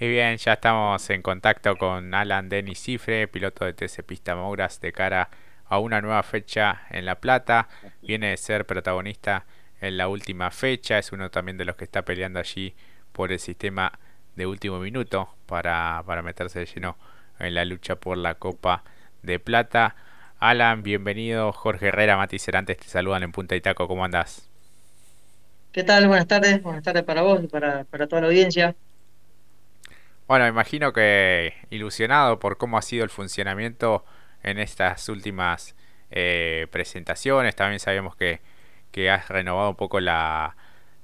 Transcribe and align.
Y 0.00 0.06
bien, 0.08 0.36
ya 0.36 0.52
estamos 0.52 1.10
en 1.10 1.22
contacto 1.22 1.76
con 1.76 2.14
Alan 2.14 2.48
Denis 2.48 2.80
Cifre, 2.80 3.26
piloto 3.26 3.64
de 3.64 3.72
TC 3.72 4.04
Pista 4.04 4.36
Mouras, 4.36 4.80
de 4.80 4.92
cara 4.92 5.28
a 5.66 5.80
una 5.80 6.00
nueva 6.00 6.22
fecha 6.22 6.82
en 6.90 7.04
La 7.04 7.16
Plata. 7.16 7.68
Viene 8.02 8.28
de 8.30 8.36
ser 8.36 8.64
protagonista 8.64 9.44
en 9.80 9.96
la 9.96 10.06
última 10.06 10.52
fecha, 10.52 10.98
es 10.98 11.10
uno 11.10 11.30
también 11.30 11.58
de 11.58 11.64
los 11.64 11.74
que 11.74 11.82
está 11.82 12.02
peleando 12.02 12.38
allí 12.38 12.76
por 13.10 13.32
el 13.32 13.40
sistema 13.40 13.98
de 14.36 14.46
último 14.46 14.78
minuto 14.78 15.34
para, 15.46 16.00
para 16.06 16.22
meterse 16.22 16.60
de 16.60 16.66
lleno 16.66 16.96
en 17.40 17.54
la 17.54 17.64
lucha 17.64 17.96
por 17.96 18.18
la 18.18 18.36
Copa 18.36 18.84
de 19.22 19.40
Plata. 19.40 19.96
Alan, 20.38 20.84
bienvenido. 20.84 21.50
Jorge 21.50 21.88
Herrera, 21.88 22.16
Mati 22.16 22.38
Cerantes 22.38 22.76
te 22.76 22.86
saludan 22.86 23.24
en 23.24 23.32
Punta 23.32 23.56
y 23.56 23.60
Taco. 23.60 23.88
¿Cómo 23.88 24.04
andás? 24.04 24.48
¿Qué 25.72 25.82
tal? 25.82 26.06
Buenas 26.06 26.28
tardes. 26.28 26.62
Buenas 26.62 26.84
tardes 26.84 27.02
para 27.02 27.22
vos 27.22 27.42
y 27.42 27.48
para, 27.48 27.82
para 27.82 28.06
toda 28.06 28.22
la 28.22 28.28
audiencia. 28.28 28.76
Bueno, 30.28 30.46
imagino 30.46 30.92
que 30.92 31.54
ilusionado 31.70 32.38
por 32.38 32.58
cómo 32.58 32.76
ha 32.76 32.82
sido 32.82 33.02
el 33.02 33.08
funcionamiento 33.08 34.04
en 34.42 34.58
estas 34.58 35.08
últimas 35.08 35.74
eh, 36.10 36.66
presentaciones. 36.70 37.56
También 37.56 37.80
sabemos 37.80 38.14
que, 38.14 38.40
que, 38.92 39.08
has 39.08 39.28
renovado 39.28 39.70
un 39.70 39.76
poco 39.76 40.00
la, 40.00 40.54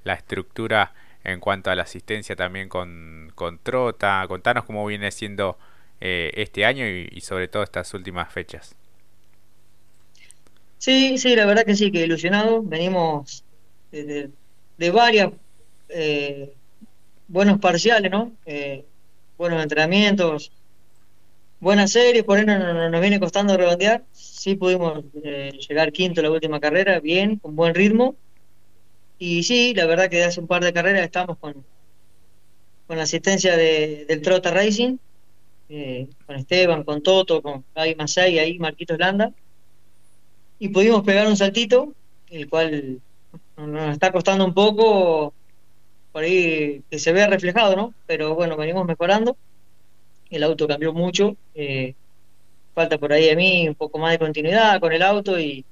la, 0.03 0.13
estructura 0.13 0.93
en 1.23 1.39
cuanto 1.39 1.71
a 1.71 1.75
la 1.75 1.81
asistencia 1.81 2.35
también 2.35 2.69
con, 2.69 3.31
con 3.33 3.57
Trota. 3.57 4.23
Contanos 4.27 4.63
cómo 4.65 4.85
viene 4.85 5.09
siendo 5.11 5.57
eh, 6.01 6.31
este 6.35 6.63
año 6.63 6.85
y, 6.85 7.19
sobre 7.21 7.47
todo 7.47 7.63
estas 7.63 7.91
últimas 7.95 8.31
fechas. 8.31 8.75
Sí, 10.77 11.17
sí, 11.17 11.35
la 11.35 11.47
verdad 11.47 11.65
que 11.65 11.75
sí, 11.75 11.91
que 11.91 12.03
ilusionado. 12.03 12.61
Venimos 12.61 13.43
de, 13.91 14.03
de, 14.03 14.29
de 14.77 14.91
varias 14.91 15.31
eh, 15.89 16.53
buenos 17.27 17.59
parciales, 17.59 18.11
¿no? 18.11 18.31
Buenos 19.37 19.61
entrenamientos, 19.61 20.49
buenas 21.59 21.91
series, 21.91 22.23
por 22.23 22.37
ahí 22.37 22.45
no, 22.45 22.57
no, 22.57 22.89
nos 22.89 23.01
viene 23.01 23.19
costando 23.19 23.57
redondear. 23.57 24.05
Sí 24.13 24.55
pudimos 24.55 25.03
eh, 25.25 25.51
llegar 25.67 25.91
quinto 25.91 26.21
la 26.21 26.31
última 26.31 26.61
carrera, 26.61 27.01
bien, 27.01 27.37
con 27.39 27.53
buen 27.53 27.75
ritmo. 27.75 28.15
Y 29.19 29.43
sí, 29.43 29.73
la 29.73 29.85
verdad 29.85 30.09
que 30.09 30.23
hace 30.23 30.39
un 30.39 30.47
par 30.47 30.63
de 30.63 30.71
carreras 30.71 31.03
estamos 31.03 31.37
con, 31.37 31.65
con 32.87 32.95
la 32.95 33.03
asistencia 33.03 33.57
de, 33.57 34.05
del 34.05 34.21
Trota 34.21 34.51
Racing, 34.51 34.97
eh, 35.67 36.07
con 36.25 36.37
Esteban, 36.37 36.83
con 36.85 37.03
Toto, 37.03 37.41
con 37.41 37.65
Gaby 37.75 37.95
Masay, 37.95 38.39
ahí 38.39 38.57
Marquitos 38.57 38.97
Landa. 38.97 39.33
Y 40.59 40.69
pudimos 40.69 41.03
pegar 41.03 41.27
un 41.27 41.35
saltito, 41.35 41.93
el 42.29 42.49
cual 42.49 43.01
nos 43.57 43.91
está 43.91 44.13
costando 44.13 44.45
un 44.45 44.53
poco 44.53 45.33
por 46.15 46.23
ahí 46.23 46.81
que 46.89 46.97
se 46.97 47.11
vea 47.11 47.27
reflejado, 47.27 47.75
¿no? 47.75 47.93
Pero 48.07 48.35
bueno, 48.35 48.55
venimos 48.55 48.85
mejorando. 48.85 49.35
El 50.29 50.43
auto 50.43 50.65
cambió 50.65 50.93
mucho. 50.93 51.35
Eh, 51.53 51.93
falta 52.73 52.97
por 52.97 53.11
ahí 53.11 53.27
a 53.27 53.35
mí 53.35 53.67
un 53.67 53.75
poco 53.75 53.99
más 53.99 54.11
de 54.13 54.19
continuidad 54.19 54.79
con 54.79 54.93
el 54.93 55.01
auto 55.01 55.37
y, 55.37 55.65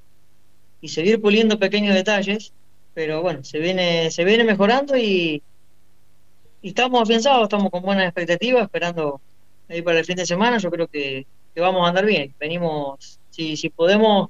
y, 0.82 0.90
seguir 0.90 1.22
puliendo 1.22 1.58
pequeños 1.58 1.96
detalles. 1.96 2.52
Pero 2.94 3.22
bueno, 3.22 3.46
se 3.46 3.60
viene, 3.60 4.12
se 4.12 4.26
viene 4.26 4.44
mejorando 4.44 4.98
y, 4.98 5.42
y 6.62 6.68
estamos 6.68 7.02
afianzados, 7.02 7.44
estamos 7.44 7.72
con 7.72 7.82
buenas 7.82 8.04
expectativas, 8.04 8.64
esperando 8.64 9.22
ahí 9.70 9.82
para 9.82 10.00
el 10.00 10.06
fin 10.06 10.18
de 10.18 10.26
semana. 10.26 10.58
Yo 10.58 10.70
creo 10.70 10.88
que, 10.90 11.26
que 11.56 11.62
vamos 11.62 11.86
a 11.86 11.88
andar 11.88 12.06
bien. 12.06 12.36
Venimos, 12.38 13.18
si, 13.30 13.56
si 13.56 13.70
podemos 13.70 14.30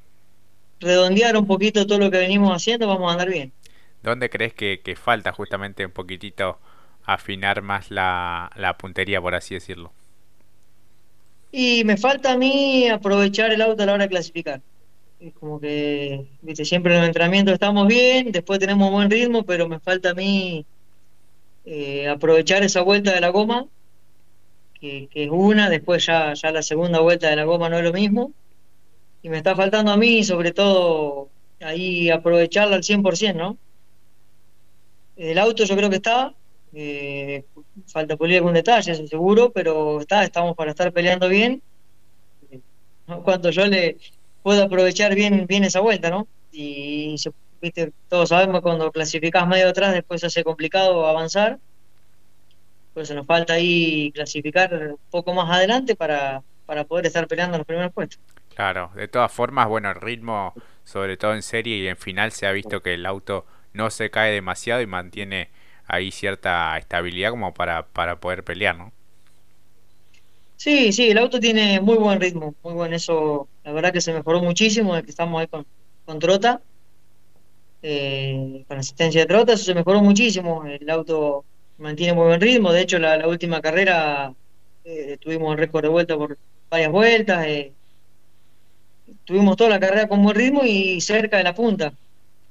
redondear 0.80 1.36
un 1.38 1.47
poquito 1.47 1.88
todo 1.88 1.97
lo 1.97 2.11
que 2.11 2.19
venimos 2.19 2.56
haciendo, 2.56 2.86
vamos 2.86 3.09
a 3.09 3.14
andar 3.14 3.30
bien. 3.31 3.52
¿Dónde 4.04 4.30
crees 4.30 4.54
que, 4.54 4.98
falta 5.02 5.32
justamente 5.32 5.86
un 5.86 5.92
poquitito 5.92 6.59
afinar 7.06 7.62
más 7.62 7.90
la, 7.90 8.76
puntería, 8.78 9.22
por 9.22 9.34
así 9.34 9.54
decirlo? 9.56 9.94
Y 11.52 11.84
me 11.86 11.96
falta 11.96 12.34
a 12.34 12.38
mí 12.38 12.90
aprovechar 12.90 13.52
el 13.52 13.62
auto 13.62 13.84
a 13.84 13.86
la 13.86 13.94
hora 13.94 14.04
de 14.04 14.09
clasificar. 14.09 14.62
Es 15.22 15.34
como 15.36 15.59
que, 15.62 16.26
viste, 16.42 16.66
siempre 16.66 16.94
en 16.94 17.00
los 17.00 17.08
entrenamientos 17.08 17.53
estamos 17.53 17.88
bien, 17.88 18.31
después 18.34 18.59
tenemos 18.59 18.91
buen 18.91 19.09
ritmo, 19.09 19.44
pero 19.44 19.69
me 19.69 19.80
falta 19.80 20.09
a 20.09 20.14
mí 20.14 20.66
eh, 21.66 22.09
aprovechar 22.09 22.62
esa 22.64 22.81
vuelta 22.81 23.14
de 23.14 23.22
la 23.22 23.30
goma, 23.30 23.68
que, 24.81 25.08
que, 25.09 25.25
es 25.25 25.30
una, 25.31 25.70
después 25.70 26.06
ya, 26.06 26.34
ya 26.34 26.52
la 26.52 26.62
segunda 26.62 27.00
vuelta 27.00 27.30
de 27.30 27.38
la 27.38 27.46
goma 27.46 27.70
no 27.70 27.78
es 27.78 27.84
lo 27.85 27.94
mismo. 27.94 28.34
Y 29.22 29.30
me 29.30 29.38
está 29.38 29.56
faltando 29.56 29.91
a 29.94 29.97
mí, 29.97 30.25
sobre 30.25 30.52
todo, 30.52 31.30
ahí 31.62 32.09
aprovecharla 32.09 32.75
al 32.75 32.84
100%, 32.84 33.35
¿no? 33.35 33.58
El 35.16 35.38
auto 35.38 35.63
yo 35.63 35.75
creo 35.75 35.90
que 35.90 35.97
está, 35.97 36.34
eh, 36.74 37.46
falta 37.88 38.18
pulir 38.18 38.38
algún 38.38 38.53
detalle, 38.53 38.91
eso 38.91 39.07
seguro, 39.07 39.51
pero 39.51 40.01
está, 40.01 40.24
estamos 40.24 40.56
para 40.56 40.72
estar 40.72 40.91
peleando 40.91 41.29
bien. 41.29 41.62
Cuando 43.23 43.52
yo 43.52 43.66
le 43.66 43.97
puedo 44.41 44.63
aprovechar 44.63 45.13
bien, 45.13 45.46
bien 45.46 45.63
esa 45.63 45.81
vuelta, 45.81 46.09
¿no? 46.09 46.28
Y 46.52 47.16
¿viste? 47.62 47.91
todos 48.09 48.29
sabemos 48.29 48.62
cuando 48.62 48.91
clasificás 48.91 49.47
medio 49.47 49.69
atrás 49.69 49.94
después 49.94 50.22
se 50.22 50.28
hace 50.28 50.44
complicado 50.44 51.07
avanzar. 51.07 51.59
Pues 52.94 53.09
nos 53.12 53.25
falta 53.25 53.53
ahí 53.53 54.12
clasificar 54.13 54.73
un 54.73 55.00
poco 55.09 55.34
más 55.34 55.50
adelante 55.50 55.96
para, 55.96 56.44
para 56.66 56.84
poder 56.85 57.07
estar 57.07 57.28
peleando 57.28 57.56
en 57.56 57.59
los 57.59 57.68
primeros 57.68 57.91
puestos. 57.91 58.19
Claro, 58.56 58.91
de 58.96 59.07
todas 59.07 59.31
formas, 59.31 59.68
bueno, 59.68 59.90
el 59.90 59.96
ritmo, 59.96 60.53
sobre 60.84 61.18
todo 61.18 61.34
en 61.34 61.41
serie 61.41 61.78
y 61.78 61.88
en 61.88 61.97
final, 61.97 62.31
se 62.31 62.46
ha 62.46 62.52
visto 62.52 62.81
que 62.81 62.94
el 62.94 63.06
auto 63.06 63.46
no 63.73 63.89
se 63.89 64.09
cae 64.09 64.31
demasiado 64.31 64.81
y 64.81 64.88
mantiene 64.88 65.50
ahí 65.88 66.11
cierta 66.11 66.78
estabilidad 66.78 67.31
como 67.31 67.53
para, 67.53 67.85
para 67.88 68.19
poder 68.19 68.44
pelear, 68.44 68.78
¿no? 68.78 68.91
Sí, 70.56 70.94
sí, 70.94 71.09
el 71.11 71.17
auto 71.17 71.39
tiene 71.39 71.81
muy 71.81 71.97
buen 71.97 72.22
ritmo, 72.22 72.56
muy 72.63 72.73
buen 72.73 72.94
eso, 72.94 73.50
la 73.66 73.73
verdad 73.73 73.91
que 73.91 74.00
se 74.00 74.13
mejoró 74.13 74.41
muchísimo 74.41 74.94
desde 74.94 75.06
que 75.06 75.11
estamos 75.11 75.41
ahí 75.41 75.47
con, 75.47 75.66
con 76.06 76.19
Trota, 76.19 76.61
eh, 77.81 78.63
con 78.67 78.78
asistencia 78.78 79.22
de 79.22 79.28
Trota, 79.28 79.53
eso 79.53 79.66
se 79.66 79.75
mejoró 79.75 80.01
muchísimo, 80.01 80.63
el 80.66 80.90
auto 80.90 81.44
mantiene 81.78 82.13
muy 82.13 82.28
buen 82.28 82.40
ritmo, 82.40 82.72
de 82.72 82.81
hecho 82.81 82.97
la, 82.97 83.28
última 83.28 83.61
carrera 83.61 84.34
eh, 84.85 85.17
tuvimos 85.19 85.51
el 85.51 85.57
récord 85.57 85.84
de 85.84 85.90
vuelta 85.90 86.16
por 86.16 86.38
varias 86.69 86.91
vueltas, 86.91 87.45
eh, 87.45 87.73
tuvimos 89.25 89.57
toda 89.57 89.72
la 89.72 89.79
carrera 89.81 90.07
con 90.07 90.23
buen 90.23 90.35
ritmo 90.35 90.61
y 90.63 91.01
cerca 91.01 91.38
de 91.38 91.44
la 91.44 91.53
punta, 91.53 91.94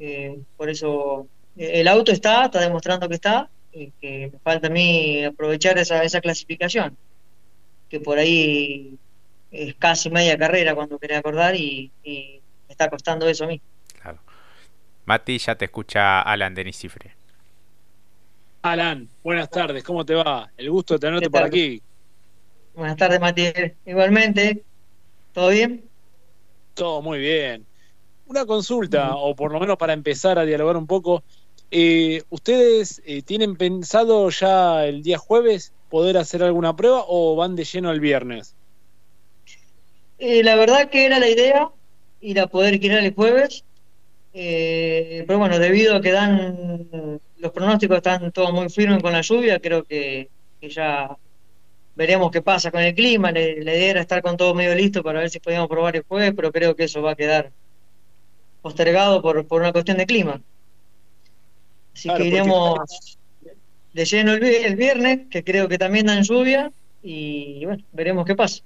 eh, 0.05 0.41
por 0.57 0.69
eso 0.69 1.29
eh, 1.57 1.81
el 1.81 1.87
auto 1.87 2.11
está, 2.11 2.47
está 2.47 2.61
demostrando 2.61 3.09
que 3.09 3.15
está, 3.15 3.49
y 3.73 3.93
que 4.01 4.31
me 4.33 4.39
falta 4.41 4.67
a 4.67 4.71
mí 4.71 5.25
aprovechar 5.25 5.79
esa, 5.79 6.03
esa 6.03 6.21
clasificación, 6.21 6.97
que 7.89 8.01
por 8.01 8.19
ahí 8.19 8.99
es 9.53 9.77
casi 9.77 10.11
media 10.11 10.37
carrera 10.37 10.75
cuando 10.75 10.99
quería 10.99 11.19
acordar 11.19 11.55
y, 11.55 11.93
y 12.03 12.41
me 12.67 12.73
está 12.73 12.91
costando 12.91 13.29
eso 13.29 13.45
a 13.45 13.47
mí. 13.47 13.61
Claro. 14.03 14.19
Mati, 15.05 15.39
ya 15.39 15.55
te 15.55 15.67
escucha 15.67 16.21
Alan 16.23 16.53
Denis 16.53 16.79
Cifre. 16.79 17.15
Alan, 18.63 19.09
buenas 19.23 19.49
tardes, 19.51 19.85
¿cómo 19.85 20.05
te 20.05 20.15
va? 20.15 20.51
El 20.57 20.69
gusto 20.69 20.95
de 20.95 21.01
tenerte 21.01 21.31
por 21.31 21.45
aquí. 21.45 21.81
Buenas 22.75 22.97
tardes, 22.97 23.21
Mati. 23.21 23.53
Igualmente, 23.87 24.65
¿todo 25.33 25.51
bien? 25.51 25.85
Todo 26.75 27.03
muy 27.03 27.21
bien 27.21 27.72
una 28.33 28.47
consulta, 28.47 29.15
o 29.17 29.37
por 29.37 29.53
lo 29.53 29.61
menos 29.61 29.77
para 29.77 29.93
empezar 29.93 30.39
a 30.39 30.45
dialogar 30.45 30.77
un 30.77 30.87
poco. 30.87 31.23
Eh, 31.71 32.23
¿Ustedes 32.31 33.01
eh, 33.07 33.23
tienen 33.23 33.57
pensado 33.57 34.29
ya 34.31 34.85
el 34.87 35.03
día 35.03 35.19
jueves 35.19 35.73
poder 35.89 36.17
hacer 36.17 36.43
alguna 36.43 36.75
prueba 36.75 37.05
o 37.07 37.37
van 37.37 37.55
de 37.55 37.65
lleno 37.65 37.91
el 37.93 38.01
viernes? 38.01 38.55
Eh, 40.19 40.43
la 40.43 40.57
verdad 40.57 40.89
que 40.91 41.05
era 41.07 41.19
la 41.19 41.29
idea 41.29 41.71
ir 42.21 42.41
a 42.41 42.47
poder 42.47 42.79
girar 42.79 43.05
el 43.05 43.15
jueves, 43.15 43.65
eh, 44.33 45.25
pero 45.27 45.39
bueno, 45.39 45.59
debido 45.59 45.97
a 45.97 46.01
que 46.01 46.13
dan 46.13 47.21
los 47.39 47.53
pronósticos 47.53 47.97
están 47.97 48.33
todos 48.33 48.53
muy 48.53 48.69
firmes 48.69 49.03
con 49.03 49.13
la 49.13 49.21
lluvia, 49.21 49.59
creo 49.59 49.83
que, 49.85 50.29
que 50.61 50.69
ya 50.69 51.17
veremos 51.97 52.31
qué 52.31 52.41
pasa 52.41 52.71
con 52.71 52.81
el 52.81 52.95
clima. 52.95 53.33
La, 53.33 53.41
la 53.41 53.75
idea 53.75 53.91
era 53.91 54.01
estar 54.01 54.23
con 54.23 54.37
todo 54.37 54.55
medio 54.55 54.75
listo 54.75 55.03
para 55.03 55.21
ver 55.21 55.31
si 55.31 55.41
podíamos 55.41 55.69
probar 55.69 55.97
el 55.97 56.05
jueves, 56.05 56.33
pero 56.37 56.53
creo 56.53 56.77
que 56.77 56.85
eso 56.85 57.03
va 57.03 57.13
a 57.13 57.17
quedar 57.17 57.51
postergado 58.63 59.21
por, 59.21 59.47
por 59.47 59.61
una 59.61 59.73
cuestión 59.73 59.99
de 59.99 60.07
clima. 60.07 60.41
Así 61.95 62.09
claro, 62.09 62.23
que 62.23 62.29
iremos 62.29 62.79
porque... 62.79 63.57
de 63.93 64.05
lleno 64.05 64.33
el, 64.33 64.45
el, 64.45 64.77
viernes, 64.77 65.21
que 65.31 65.45
creo 65.45 65.69
que 65.69 65.79
también 65.79 66.07
dan 66.07 66.23
lluvia, 66.23 66.73
y 67.03 67.65
bueno, 67.67 67.83
veremos 67.93 68.25
qué 68.25 68.35
pasa. 68.35 68.63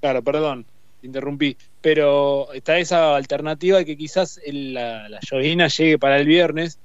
Claro, 0.00 0.22
perdón, 0.22 0.66
interrumpí, 1.02 1.56
pero 1.80 2.52
está 2.52 2.78
esa 2.78 3.14
alternativa 3.14 3.78
de 3.78 3.84
que 3.84 3.96
quizás 3.96 4.40
el, 4.44 4.74
la, 4.74 5.08
la 5.08 5.20
llovina 5.20 5.68
llegue 5.68 5.98
para 5.98 6.18
el 6.18 6.26
viernes. 6.26 6.78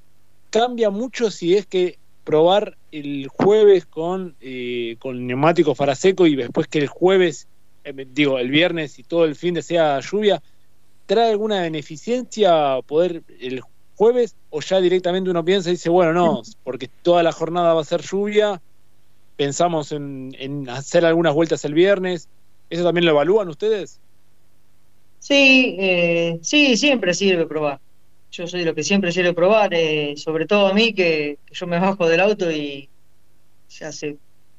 Cambia 0.50 0.90
mucho 0.90 1.32
si 1.32 1.56
es 1.56 1.66
que 1.66 1.98
probar 2.24 2.78
el 2.92 3.28
jueves 3.30 3.86
con, 3.86 4.36
eh, 4.42 4.98
con 5.00 5.26
neumático 5.26 5.76
faraseco 5.76 6.28
y 6.28 6.36
después 6.36 6.68
que 6.68 6.80
el 6.80 6.88
jueves, 6.88 7.48
eh, 7.86 8.06
digo, 8.12 8.38
el 8.38 8.50
viernes 8.50 9.00
y 9.00 9.04
todo 9.04 9.24
el 9.24 9.36
fin 9.36 9.54
de 9.54 9.62
sea 9.62 10.00
lluvia, 10.02 10.42
¿trae 11.08 11.32
alguna 11.32 11.62
beneficencia 11.62 12.80
poder 12.86 13.24
el 13.40 13.62
jueves 13.96 14.36
o 14.52 14.62
ya 14.62 14.80
directamente 14.80 15.32
uno 15.32 15.44
piensa 15.44 15.70
y 15.70 15.74
dice, 15.74 15.90
bueno, 15.90 16.14
no, 16.14 16.44
porque 16.64 16.88
toda 17.02 17.24
la 17.24 17.32
jornada 17.32 17.74
va 17.74 17.82
a 17.82 17.86
ser 17.86 18.02
lluvia, 18.02 18.62
pensamos 19.36 19.92
en, 19.92 20.68
hacer 20.70 21.04
algunas 21.06 21.34
vueltas 21.34 21.66
el 21.66 21.74
viernes. 21.74 22.30
¿Eso 22.70 22.84
también 22.84 23.06
lo 23.06 23.12
evalúan 23.12 23.48
ustedes? 23.48 24.00
Sí, 25.20 25.78
eh, 25.80 26.38
sí, 26.44 26.78
siempre 26.78 27.14
sirve 27.14 27.48
probar. 27.48 27.80
Yo 28.30 28.46
soy 28.46 28.60
de 28.60 28.66
lo 28.68 28.76
que 28.76 28.84
siempre 28.84 29.12
sirve 29.12 29.34
probar, 29.34 29.74
eh, 29.74 30.16
sobre 30.18 30.46
todo 30.46 30.68
a 30.68 30.74
mí 30.74 30.94
que, 30.94 31.40
yo 31.52 31.66
me 31.66 31.80
bajo 31.80 32.08
del 32.08 32.20
auto 32.20 32.52
y 32.52 32.90
se 33.68 33.86
hace 33.86 34.18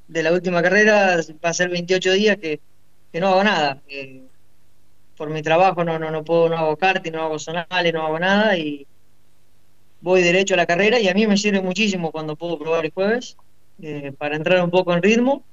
de 0.09 0.23
la 0.23 0.33
última 0.33 0.63
carrera 0.63 1.21
va 1.45 1.51
a 1.51 1.55
ser 1.55 1.69
28 1.69 2.13
días 2.13 2.39
que, 2.39 2.61
no 3.13 3.29
hago 3.29 3.45
nada. 3.45 3.83
Eh, 3.89 4.28
por 5.19 5.29
mi 5.31 5.43
trabajo 5.43 5.85
no, 5.85 5.99
no, 5.99 6.11
no 6.11 6.25
puedo, 6.25 6.49
no 6.49 6.57
hago 6.57 6.77
karting, 6.77 7.13
no 7.13 7.23
hago 7.25 7.39
zonales, 7.39 7.93
no 7.93 8.07
hago 8.07 8.19
nada 8.21 8.57
y 8.57 8.87
voy 10.01 10.23
derecho 10.23 10.55
a 10.55 10.57
la 10.57 10.67
carrera 10.67 11.01
y 11.01 11.09
a 11.09 11.15
mí 11.15 11.27
me 11.27 11.37
sirve 11.37 11.61
muchísimo 11.61 12.13
cuando 12.13 12.37
puedo 12.37 12.59
probar 12.59 12.85
el 12.85 12.93
jueves 12.93 13.37
eh, 13.83 14.13
para 14.17 14.37
entrar 14.37 14.63
un 14.63 14.71
poco 14.71 14.95
en 14.95 15.03
ritmo. 15.03 15.45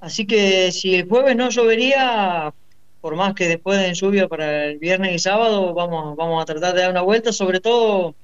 Así 0.00 0.26
que 0.26 0.72
si 0.72 0.94
el 0.94 1.08
jueves 1.08 1.36
no 1.36 1.50
llovería, 1.50 2.52
por 3.00 3.14
más 3.14 3.34
que 3.34 3.46
después 3.46 3.78
de 3.78 3.94
lluvia 3.94 4.26
para 4.26 4.64
el 4.64 4.78
viernes 4.78 5.14
y 5.14 5.18
sábado, 5.18 5.74
vamos, 5.74 6.16
vamos 6.16 6.42
a 6.42 6.46
tratar 6.46 6.74
de 6.74 6.80
dar 6.80 6.90
una 6.90 7.02
vuelta, 7.02 7.32
sobre 7.32 7.60
todo 7.60 8.14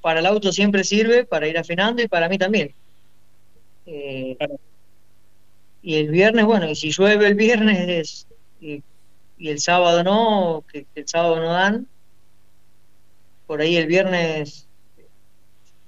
para 0.00 0.20
el 0.20 0.26
auto 0.26 0.50
siempre 0.50 0.82
sirve 0.82 1.26
para 1.26 1.46
ir 1.46 1.58
afinando 1.58 2.02
y 2.02 2.08
para 2.08 2.28
mí 2.28 2.38
también. 2.38 2.74
Eh, 3.84 4.36
y 5.82 5.96
el 5.96 6.08
viernes, 6.08 6.44
bueno, 6.46 6.70
y 6.70 6.74
si 6.74 6.90
llueve 6.90 7.26
el 7.26 7.34
viernes 7.34 8.26
y, 8.60 8.82
el 9.48 9.60
sábado 9.60 10.04
no, 10.04 10.64
que 10.70 10.86
el 10.94 11.08
sábado 11.08 11.36
no 11.36 11.52
dan, 11.52 11.86
por 13.46 13.60
ahí 13.60 13.76
el 13.76 13.86
viernes 13.86 14.68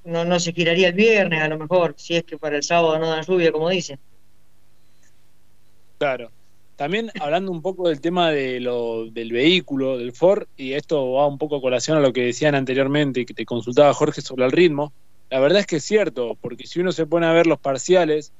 no, 0.04 0.24
no 0.24 0.40
se 0.40 0.52
giraría 0.52 0.88
el 0.88 0.94
viernes 0.94 1.42
a 1.42 1.48
lo 1.48 1.58
mejor, 1.58 1.94
si 1.96 2.16
es 2.16 2.24
que 2.24 2.38
para 2.38 2.56
el 2.56 2.62
sábado 2.62 2.98
no 2.98 3.08
dan 3.10 3.24
lluvia, 3.24 3.52
como 3.52 3.68
dicen. 3.68 3.98
Claro. 5.98 6.30
También 6.76 7.10
hablando 7.20 7.52
un 7.52 7.62
poco 7.62 7.88
del 7.88 8.00
tema 8.00 8.30
de 8.30 8.58
lo, 8.58 9.06
del 9.06 9.30
vehículo, 9.30 9.98
del 9.98 10.12
Ford, 10.12 10.48
y 10.56 10.72
esto 10.72 11.12
va 11.12 11.28
un 11.28 11.38
poco 11.38 11.56
a 11.56 11.60
colación 11.60 11.96
a 11.96 12.00
lo 12.00 12.12
que 12.12 12.22
decían 12.22 12.54
anteriormente 12.54 13.20
y 13.20 13.24
que 13.24 13.34
te 13.34 13.44
consultaba 13.44 13.94
Jorge 13.94 14.20
sobre 14.20 14.44
el 14.44 14.50
ritmo, 14.50 14.92
la 15.30 15.38
verdad 15.38 15.60
es 15.60 15.66
que 15.66 15.76
es 15.76 15.84
cierto, 15.84 16.36
porque 16.40 16.66
si 16.66 16.80
uno 16.80 16.90
se 16.90 17.06
pone 17.06 17.26
a 17.26 17.32
ver 17.32 17.46
los 17.46 17.60
parciales 17.60 18.32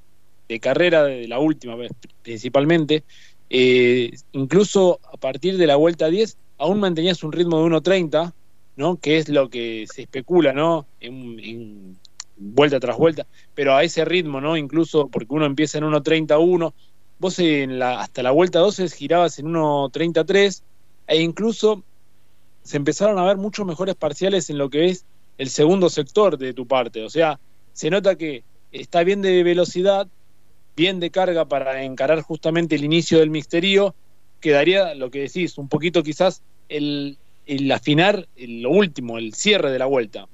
de 0.49 0.61
carrera 0.61 1.05
de 1.05 1.29
la 1.29 1.38
última 1.38 1.76
vez 1.76 1.93
principalmente, 2.23 3.05
eh, 3.53 4.11
incluso 4.33 4.99
a 5.13 5.17
partir 5.17 5.59
de 5.59 5.67
la 5.67 5.77
vuelta 5.77 6.09
10 6.09 6.37
aún 6.59 6.81
mantenías 6.81 7.23
un 7.23 7.33
ritmo 7.33 7.59
de 7.59 7.71
1.30 7.77 8.33
¿no? 8.77 8.97
Que 8.97 9.19
es 9.19 9.29
lo 9.29 9.51
que 9.51 9.87
se 9.93 10.03
especula, 10.03 10.53
¿no? 10.53 10.87
En, 11.01 11.99
vuelta 12.45 12.81
tras 12.81 12.97
vuelta, 12.97 13.27
pero 13.55 13.77
a 13.77 13.85
ese 13.85 14.05
ritmo, 14.05 14.41
¿no? 14.41 14.57
Incluso 14.57 15.07
porque 15.09 15.33
uno 15.33 15.47
empieza 15.47 15.79
en 15.79 15.85
1.31, 15.85 16.73
vos 17.19 17.39
en 17.39 17.81
hasta 17.81 18.23
la 18.23 18.33
vuelta 18.33 18.59
12 18.59 18.89
girabas 18.89 19.39
en 19.39 19.47
1.33 19.47 20.63
e 21.07 21.21
incluso 21.21 21.85
se 22.65 22.77
empezaron 22.77 23.19
a 23.19 23.25
ver 23.25 23.37
muchos 23.37 23.65
mejores 23.65 23.95
parciales 23.95 24.51
en 24.51 24.59
lo 24.59 24.71
que 24.71 24.87
es 24.87 25.05
el 25.39 25.51
segundo 25.51 25.89
sector 25.89 26.37
de 26.37 26.53
tu 26.53 26.67
parte, 26.67 27.05
o 27.05 27.11
sea, 27.11 27.39
se 27.73 27.91
nota 27.91 28.17
que 28.17 28.43
está 28.73 29.05
bien 29.05 29.23
de 29.23 29.43
velocidad, 29.45 30.09
bien 30.77 31.01
de 31.01 31.11
carga 31.11 31.45
para 31.47 31.83
encarar 31.83 32.21
justamente 32.23 32.77
el 32.77 32.85
inicio 32.85 33.19
del 33.19 33.31
misterio, 33.31 33.95
quedaría 34.41 34.95
lo 34.95 35.11
que 35.11 35.21
decís, 35.21 35.59
un 35.59 35.69
poquito 35.69 36.03
quizás 36.03 36.43
el, 36.69 37.19
afinar 37.73 38.27
lo 38.37 38.71
último, 38.71 39.19
el 39.19 39.35
cierre 39.35 39.71
de 39.71 39.79
la 39.79 39.87
vuelta. 39.87 40.27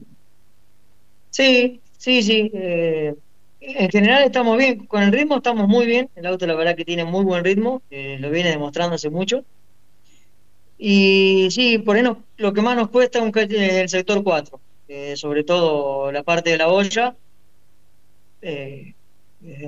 Sí, 1.30 1.80
sí, 1.96 2.22
sí. 2.22 2.50
Eh, 2.54 3.14
en 3.60 3.90
general 3.90 4.22
estamos 4.22 4.56
bien, 4.56 4.86
con 4.86 5.02
el 5.02 5.12
ritmo 5.12 5.36
estamos 5.36 5.68
muy 5.68 5.86
bien. 5.86 6.08
El 6.14 6.26
auto 6.26 6.46
la 6.46 6.54
verdad 6.54 6.76
que 6.76 6.84
tiene 6.84 7.04
muy 7.04 7.24
buen 7.24 7.44
ritmo, 7.44 7.82
eh, 7.90 8.16
lo 8.20 8.30
viene 8.30 8.50
demostrando 8.50 8.94
hace 8.94 9.10
mucho. 9.10 9.44
Y 10.78 11.48
sí, 11.50 11.78
por 11.78 11.98
lo 12.36 12.52
que 12.52 12.62
más 12.62 12.76
nos 12.76 12.88
cuesta 12.88 13.18
es 13.18 13.50
el 13.50 13.88
sector 13.88 14.22
4, 14.22 14.60
eh, 14.86 15.16
sobre 15.16 15.42
todo 15.42 16.12
la 16.12 16.22
parte 16.22 16.50
de 16.50 16.58
la 16.58 16.68
olla, 16.68 17.16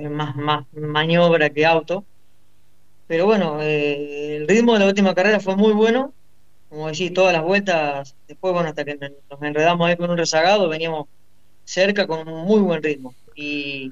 más, 0.09 0.35
más 0.35 0.65
maniobra 0.73 1.49
que 1.49 1.65
auto. 1.65 2.05
Pero 3.07 3.25
bueno, 3.25 3.61
el 3.61 4.47
ritmo 4.47 4.73
de 4.73 4.79
la 4.79 4.87
última 4.87 5.13
carrera 5.13 5.39
fue 5.39 5.55
muy 5.55 5.73
bueno 5.73 6.13
como 6.71 6.87
decís, 6.87 7.13
todas 7.13 7.33
las 7.33 7.43
vueltas, 7.43 8.15
después, 8.29 8.53
bueno, 8.53 8.69
hasta 8.69 8.85
que 8.85 8.95
nos 8.95 9.41
enredamos 9.41 9.89
ahí 9.89 9.97
con 9.97 10.09
un 10.09 10.17
rezagado, 10.17 10.69
veníamos 10.69 11.07
cerca 11.65 12.07
con 12.07 12.25
un 12.29 12.45
muy 12.45 12.61
buen 12.61 12.81
ritmo. 12.81 13.13
Y, 13.35 13.91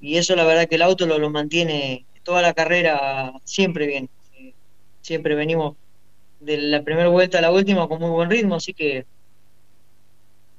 y 0.00 0.16
eso 0.16 0.34
la 0.36 0.44
verdad 0.44 0.66
que 0.66 0.76
el 0.76 0.82
auto 0.82 1.04
lo, 1.06 1.28
mantiene 1.28 2.06
toda 2.22 2.40
la 2.40 2.54
carrera 2.54 3.30
siempre 3.44 3.86
bien. 3.86 4.08
Eh, 4.38 4.54
siempre 5.02 5.34
venimos 5.34 5.76
de 6.40 6.56
la 6.56 6.82
primera 6.82 7.08
vuelta 7.08 7.36
a 7.38 7.42
la 7.42 7.52
última 7.52 7.86
con 7.88 8.00
muy 8.00 8.10
buen 8.10 8.30
ritmo, 8.30 8.54
así 8.54 8.72
que 8.72 9.04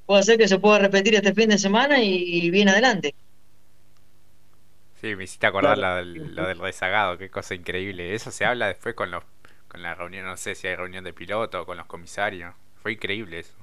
puede 0.06 0.22
ser 0.22 0.38
que 0.38 0.48
se 0.48 0.60
pueda 0.60 0.78
repetir 0.78 1.16
este 1.16 1.34
fin 1.34 1.50
de 1.50 1.58
semana 1.58 2.04
y, 2.04 2.52
bien 2.52 2.70
adelante. 2.70 3.16
Sí, 5.06 5.16
me 5.16 5.26
hiciste 5.26 5.46
acordar 5.46 5.78
lo, 5.78 6.02
lo, 6.04 6.48
del 6.48 6.58
rezagado, 6.58 7.16
qué 7.20 7.30
cosa 7.30 7.54
increíble. 7.54 8.16
Eso 8.16 8.32
se 8.32 8.44
habla 8.44 8.70
después 8.70 8.96
con 8.96 9.12
los 9.12 9.24
en 9.76 9.84
la 9.84 9.94
reunión, 9.94 10.26
no 10.26 10.36
sé 10.36 10.56
si 10.56 10.66
hay 10.66 10.76
reunión 10.76 11.04
de 11.04 11.14
piloto 11.14 11.64
con 11.64 11.78
los 11.78 11.86
comisarios. 11.86 12.56
Fue 12.82 12.94
increíble 12.94 13.38
eso. 13.40 13.54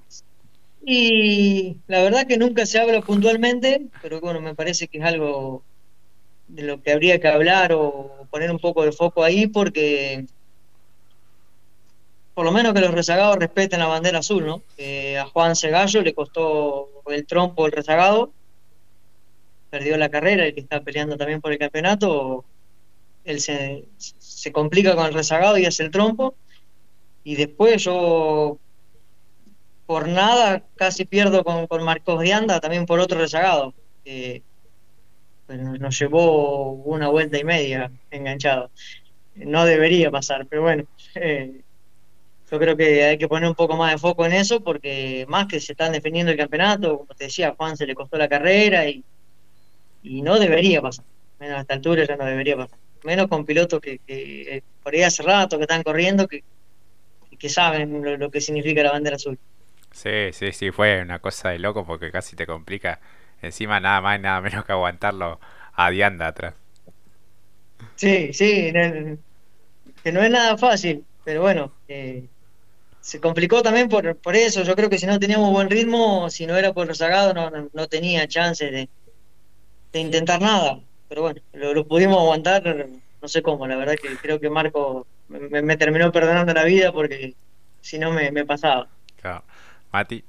Y 0.86 1.78
la 1.88 2.00
verdad 2.00 2.28
que 2.28 2.38
nunca 2.38 2.64
se 2.64 2.78
habla 2.78 3.00
puntualmente, 3.00 3.86
pero 4.00 4.20
bueno, 4.20 4.40
me 4.40 4.54
parece 4.54 4.86
que 4.86 4.98
es 4.98 5.04
algo 5.04 5.64
de 6.46 6.62
lo 6.62 6.80
que 6.80 6.92
habría 6.92 7.18
que 7.18 7.26
hablar 7.26 7.72
o 7.72 8.28
poner 8.30 8.52
un 8.52 8.60
poco 8.60 8.84
de 8.84 8.92
foco 8.92 9.24
ahí 9.24 9.48
porque 9.48 10.26
por 12.34 12.44
lo 12.44 12.52
menos 12.52 12.72
que 12.72 12.82
los 12.82 12.94
rezagados 12.94 13.36
respeten 13.36 13.80
la 13.80 13.86
bandera 13.86 14.20
azul, 14.20 14.46
¿no? 14.46 14.62
a 15.18 15.26
Juan 15.26 15.56
Segallo 15.56 16.02
le 16.02 16.14
costó 16.14 16.88
el 17.08 17.26
trompo 17.26 17.66
el 17.66 17.72
rezagado, 17.72 18.32
perdió 19.72 19.96
la 19.96 20.10
carrera, 20.10 20.46
y 20.46 20.52
que 20.52 20.60
está 20.60 20.82
peleando 20.82 21.16
también 21.16 21.40
por 21.40 21.50
el 21.50 21.58
campeonato, 21.58 22.44
él 23.24 23.40
se, 23.40 23.86
se 23.96 24.52
complica 24.52 24.94
con 24.94 25.06
el 25.06 25.14
rezagado 25.14 25.56
y 25.56 25.64
hace 25.64 25.82
el 25.82 25.90
trompo. 25.90 26.34
Y 27.24 27.36
después 27.36 27.82
yo, 27.82 28.58
por 29.86 30.08
nada, 30.08 30.62
casi 30.76 31.06
pierdo 31.06 31.42
con, 31.42 31.66
con 31.68 31.82
Marcos 31.84 32.20
Dianda, 32.20 32.60
también 32.60 32.84
por 32.84 33.00
otro 33.00 33.18
rezagado. 33.18 33.72
Eh, 34.04 34.42
nos 35.48 35.98
llevó 35.98 36.72
una 36.72 37.08
vuelta 37.08 37.38
y 37.38 37.44
media 37.44 37.90
enganchado. 38.10 38.70
No 39.36 39.64
debería 39.64 40.10
pasar, 40.10 40.46
pero 40.48 40.62
bueno. 40.62 40.84
Eh, 41.14 41.62
yo 42.50 42.58
creo 42.58 42.76
que 42.76 43.04
hay 43.04 43.16
que 43.16 43.28
poner 43.28 43.48
un 43.48 43.54
poco 43.54 43.74
más 43.78 43.92
de 43.92 43.98
foco 43.98 44.26
en 44.26 44.34
eso 44.34 44.62
porque 44.62 45.24
más 45.28 45.46
que 45.46 45.60
se 45.60 45.72
están 45.72 45.92
defendiendo 45.92 46.30
el 46.30 46.36
campeonato, 46.36 46.98
como 46.98 47.14
te 47.14 47.24
decía, 47.24 47.54
Juan 47.56 47.78
se 47.78 47.86
le 47.86 47.94
costó 47.94 48.18
la 48.18 48.28
carrera 48.28 48.86
y, 48.86 49.02
y 50.02 50.22
no 50.22 50.38
debería 50.38 50.80
pasar. 50.82 51.04
Menos 51.38 51.58
a 51.58 51.60
esta 51.62 51.74
altura 51.74 52.04
ya 52.04 52.16
no 52.16 52.24
debería 52.24 52.56
pasar 52.56 52.78
menos 53.04 53.28
con 53.28 53.44
pilotos 53.44 53.80
que, 53.80 53.98
que 53.98 54.62
por 54.82 54.94
ahí 54.94 55.02
hace 55.02 55.22
rato 55.22 55.56
que 55.56 55.62
están 55.62 55.82
corriendo, 55.82 56.28
que, 56.28 56.44
que 57.38 57.48
saben 57.48 58.18
lo, 58.18 58.30
que 58.30 58.40
significa 58.40 58.82
la 58.82 58.92
bandera 58.92 59.16
azul. 59.16 59.38
Sí, 59.90 60.32
sí, 60.32 60.52
sí, 60.52 60.70
fue 60.70 61.02
una 61.02 61.18
cosa 61.18 61.50
de 61.50 61.58
loco 61.58 61.84
porque 61.84 62.10
casi 62.10 62.36
te 62.36 62.46
complica 62.46 63.00
encima 63.42 63.80
nada 63.80 64.00
más 64.00 64.18
y 64.18 64.22
nada 64.22 64.40
menos 64.40 64.64
que 64.64 64.72
aguantarlo 64.72 65.40
a 65.74 65.90
Dianda 65.90 66.28
atrás. 66.28 66.54
Sí, 67.96 68.32
sí, 68.32 68.72
que 68.72 70.12
no 70.12 70.22
es 70.22 70.30
nada 70.30 70.56
fácil, 70.56 71.04
pero 71.24 71.42
bueno, 71.42 71.72
eh, 71.88 72.24
se 73.00 73.20
complicó 73.20 73.62
también 73.62 73.88
por, 73.88 74.16
por 74.16 74.34
eso. 74.34 74.62
Yo 74.62 74.74
creo 74.74 74.88
que 74.88 74.98
si 74.98 75.06
no 75.06 75.18
teníamos 75.18 75.52
buen 75.52 75.68
ritmo, 75.68 76.30
si 76.30 76.46
no 76.46 76.56
era 76.56 76.72
por 76.72 76.86
rezagado, 76.86 77.34
no, 77.34 77.50
no, 77.50 77.68
no 77.72 77.86
tenía 77.88 78.26
chance 78.26 78.70
de, 78.70 78.88
de 79.92 80.00
intentar 80.00 80.40
nada 80.40 80.80
pero 81.12 81.20
bueno, 81.20 81.42
lo, 81.52 81.86
pudimos 81.86 82.16
aguantar, 82.16 82.88
no 83.20 83.28
sé 83.28 83.42
cómo, 83.42 83.66
la 83.66 83.76
verdad 83.76 83.96
que 84.00 84.16
creo 84.16 84.40
que 84.40 84.48
Marco 84.48 85.06
me, 85.28 85.76
terminó 85.76 86.10
perdonando 86.10 86.54
la 86.54 86.64
vida 86.64 86.90
porque 86.90 87.34
si 87.82 87.98
no 87.98 88.10
me, 88.12 88.46
pasaba. 88.46 88.88
Claro. 89.20 89.44
Mati. 89.92 90.24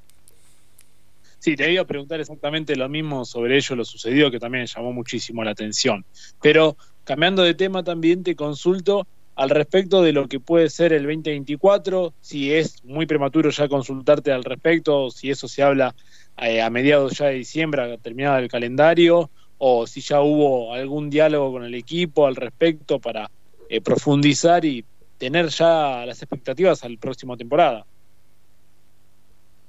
Sí, 1.39 1.55
te 1.55 1.71
iba 1.71 1.83
a 1.83 1.87
preguntar 1.87 2.19
exactamente 2.19 2.75
lo 2.75 2.89
mismo 2.89 3.23
sobre 3.23 3.55
ello, 3.55 3.77
lo 3.77 3.85
sucedido, 3.85 4.29
que 4.29 4.41
también 4.41 4.65
llamó 4.65 4.91
muchísimo 4.91 5.41
la 5.41 5.51
atención. 5.51 6.03
Pero 6.41 6.75
cambiando 7.05 7.43
de 7.43 7.53
tema 7.53 7.81
también 7.81 8.21
te 8.21 8.35
consulto 8.35 9.07
al 9.35 9.51
respecto 9.51 10.01
de 10.01 10.11
lo 10.11 10.27
que 10.27 10.41
puede 10.41 10.69
ser 10.69 10.91
el 10.91 11.03
2024, 11.03 12.13
si 12.19 12.53
es 12.53 12.83
muy 12.83 13.05
prematuro 13.05 13.51
ya 13.51 13.69
consultarte 13.69 14.33
al 14.33 14.43
respecto, 14.43 15.09
si 15.11 15.29
eso 15.29 15.47
se 15.47 15.63
habla 15.63 15.95
eh, 16.39 16.61
a 16.61 16.69
mediados 16.69 17.17
ya 17.17 17.27
de 17.27 17.35
diciembre, 17.35 17.97
terminado 17.99 18.39
el 18.39 18.49
calendario, 18.49 19.29
o 19.65 19.87
si 19.87 20.01
ya 20.01 20.19
hubo 20.19 20.73
algún 20.73 21.09
diálogo 21.09 21.53
con 21.53 21.63
el 21.63 21.73
equipo 21.73 22.27
al 22.27 22.35
respecto 22.35 22.99
para 22.99 23.31
eh, 23.69 23.79
profundizar 23.79 24.65
y 24.65 24.83
tener 25.17 25.47
ya 25.47 26.05
las 26.05 26.21
expectativas 26.21 26.83
al 26.83 26.97
próximo 26.97 27.37
temporada. 27.37 27.85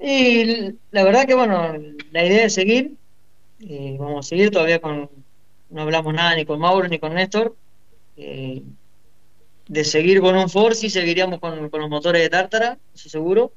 Y 0.00 0.74
la 0.90 1.04
verdad 1.04 1.26
que 1.28 1.36
bueno, 1.36 1.74
la 2.10 2.24
idea 2.26 2.46
es 2.46 2.54
seguir. 2.54 2.94
Eh, 3.60 3.96
vamos 3.96 4.26
a 4.26 4.28
seguir 4.28 4.50
todavía 4.50 4.80
con, 4.80 5.08
no 5.70 5.82
hablamos 5.82 6.12
nada 6.12 6.34
ni 6.34 6.44
con 6.44 6.58
Mauro 6.58 6.88
ni 6.88 6.98
con 6.98 7.14
Néstor. 7.14 7.54
Eh, 8.16 8.64
de 9.68 9.84
seguir 9.84 10.20
con 10.20 10.34
un 10.34 10.50
Force 10.50 10.84
y 10.84 10.90
seguiríamos 10.90 11.38
con, 11.38 11.70
con 11.70 11.80
los 11.80 11.88
motores 11.88 12.20
de 12.20 12.30
Tártara, 12.30 12.78
eso 12.96 13.08
seguro. 13.08 13.52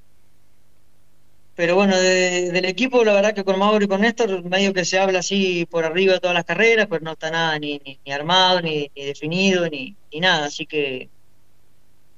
Pero 1.58 1.74
bueno, 1.74 1.98
del 1.98 2.66
equipo, 2.66 3.04
la 3.04 3.14
verdad 3.14 3.34
que 3.34 3.44
con 3.44 3.58
Mauro 3.58 3.84
y 3.84 3.88
con 3.88 4.02
Néstor, 4.02 4.44
medio 4.44 4.74
que 4.76 4.86
se 4.86 5.00
habla 5.00 5.20
así 5.20 5.66
por 5.66 5.86
arriba 5.86 6.14
de 6.14 6.20
todas 6.20 6.36
las 6.36 6.46
carreras, 6.46 6.86
pero 6.88 7.04
no 7.04 7.14
está 7.14 7.32
nada 7.32 7.58
ni, 7.58 7.82
ni, 8.06 8.12
armado, 8.12 8.62
ni, 8.62 8.92
definido, 8.96 9.68
ni, 9.68 9.96
ni, 10.14 10.20
nada. 10.20 10.46
Así 10.46 10.68
que, 10.68 11.10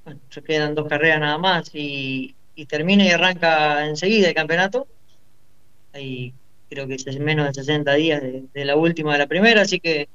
bueno, 0.03 0.19
se 0.29 0.43
quedan 0.43 0.75
dos 0.75 0.89
carreras 0.89 1.21
nada 1.21 1.37
más 1.37 1.73
y, 1.73 2.35
y 2.53 2.65
termina 2.65 3.05
y 3.05 3.11
arranca 3.11 3.85
enseguida 3.85 4.27
el 4.27 4.35
campeonato. 4.35 4.87
Ahí 5.93 6.33
creo 6.69 6.85
que 6.85 6.95
es 6.95 7.19
menos 7.19 7.47
de 7.47 7.53
60 7.53 7.93
días 7.93 8.21
de, 8.21 8.65
la 8.65 8.75
última 8.75 9.13
de 9.13 9.19
la 9.19 9.27
primera, 9.27 9.61
así 9.61 9.79
que 9.79 10.09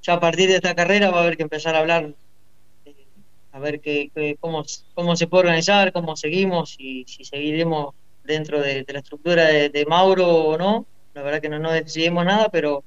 ya 0.00 0.14
a 0.14 0.20
partir 0.20 0.48
de 0.48 0.56
esta 0.56 0.74
carrera 0.74 1.10
va 1.10 1.18
a 1.18 1.22
haber 1.24 1.36
que 1.36 1.42
empezar 1.42 1.74
a 1.74 1.80
hablar 1.80 2.14
a 3.52 3.58
ver 3.58 3.80
qué, 3.80 4.36
cómo, 4.40 4.64
cómo 4.94 5.16
se 5.16 5.26
puede 5.26 5.44
organizar, 5.44 5.92
cómo 5.92 6.16
seguimos, 6.16 6.76
y 6.78 7.04
si 7.06 7.24
seguiremos 7.24 7.94
dentro 8.24 8.60
de, 8.60 8.84
la 8.88 8.98
estructura 9.00 9.44
de, 9.44 9.86
Mauro 9.88 10.26
o 10.26 10.58
no. 10.58 10.86
La 11.14 11.22
verdad 11.22 11.40
que 11.40 11.48
no, 11.48 11.58
no 11.58 11.72
decidimos 11.72 12.24
nada, 12.24 12.48
pero, 12.50 12.84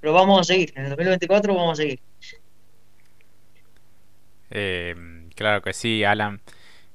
pero 0.00 0.12
vamos 0.12 0.40
a 0.40 0.44
seguir. 0.44 0.72
En 0.76 0.84
el 0.84 0.90
2024 0.90 1.54
vamos 1.54 1.78
a 1.78 1.82
seguir. 1.82 2.00
Eh, 4.50 4.94
claro 5.34 5.60
que 5.62 5.74
sí, 5.74 6.04
Alan. 6.04 6.40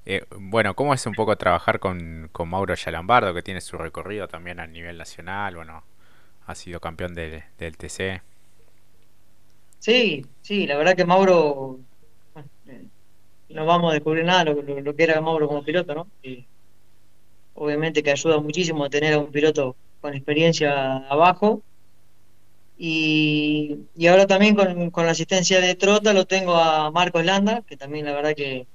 Eh, 0.06 0.26
bueno, 0.38 0.76
¿cómo 0.76 0.94
es 0.94 1.06
un 1.06 1.14
poco 1.14 1.38
trabajar 1.38 1.80
con, 1.80 2.30
con 2.32 2.50
Mauro 2.50 2.74
Yalambardo, 2.76 3.34
que 3.34 3.44
tiene 3.44 3.62
su 3.62 3.78
recorrido 3.78 4.28
también 4.28 4.60
a 4.60 4.68
nivel 4.68 4.98
nacional? 4.98 5.56
Bueno, 5.56 5.84
ha 6.46 6.56
sido 6.56 6.80
campeón 6.80 7.14
del, 7.14 7.44
del 7.58 7.78
TC. 7.78 8.22
Sí, 9.80 10.26
sí, 10.42 10.66
la 10.66 10.78
verdad 10.78 10.96
que 10.96 11.06
Mauro 11.06 11.80
no 13.50 13.66
vamos 13.66 13.92
a 13.92 13.94
descubrir 13.94 14.26
nada 14.26 14.46
lo, 14.46 14.62
lo, 14.62 14.96
que 14.96 15.04
era 15.04 15.22
Mauro 15.22 15.48
como 15.48 15.64
piloto, 15.64 15.94
¿no? 15.94 16.08
obviamente 17.56 18.04
que 18.04 18.12
ayuda 18.12 18.40
muchísimo 18.40 18.84
a 18.84 18.90
tener 18.90 19.14
a 19.14 19.20
un 19.20 19.32
piloto 19.32 19.76
con 20.02 20.14
experiencia 20.14 20.98
abajo. 21.08 21.62
Y, 22.78 23.80
ahora 24.10 24.28
también 24.28 24.56
con, 24.56 25.06
la 25.06 25.12
asistencia 25.12 25.62
de 25.62 25.76
Trota 25.76 26.14
lo 26.14 26.26
tengo 26.26 26.56
a 26.56 26.92
Marcos 26.92 27.24
Landa, 27.24 27.62
que 27.68 27.78
también 27.78 28.06
la 28.06 28.14
verdad 28.14 28.36
que, 28.36 28.68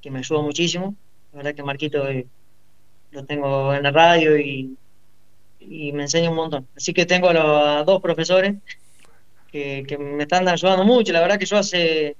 que 0.00 0.10
me 0.10 0.20
ayuda 0.20 0.42
muchísimo. 0.42 0.96
La 1.32 1.38
verdad 1.38 1.54
que 1.54 1.62
Marquito 1.62 2.08
eh, 2.08 2.26
lo 3.12 3.24
tengo 3.24 3.74
en 3.74 3.82
la 3.82 3.90
radio 3.90 4.38
y, 4.38 4.76
y, 5.60 5.92
me 5.92 6.04
enseña 6.04 6.30
un 6.30 6.36
montón. 6.36 6.66
Así 6.76 6.92
que 6.94 7.06
tengo 7.06 7.28
a, 7.28 7.34
los, 7.34 7.86
dos 7.86 8.00
profesores 8.00 8.56
que, 9.52 9.84
que 9.86 9.98
me 9.98 10.22
están 10.22 10.48
ayudando 10.48 10.84
mucho. 10.84 11.12
La 11.12 11.20
verdad 11.20 11.38
que 11.38 11.46
yo 11.46 11.58
hace 11.58 12.16